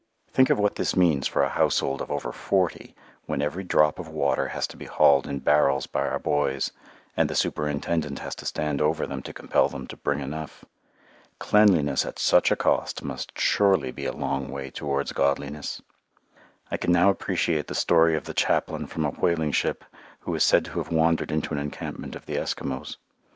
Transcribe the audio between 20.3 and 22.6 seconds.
is said to have wandered into an encampment of the